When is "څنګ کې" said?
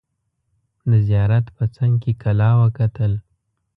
1.75-2.11